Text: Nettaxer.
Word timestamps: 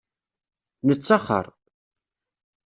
Nettaxer. 0.87 1.45